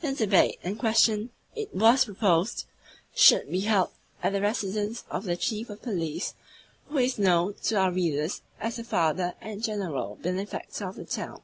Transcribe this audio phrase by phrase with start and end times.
[0.00, 2.64] The debate in question, it was proposed,
[3.14, 6.34] should be held at the residence of the Chief of Police,
[6.88, 11.04] who is known to our readers as the father and the general benefactor of the
[11.04, 11.40] town.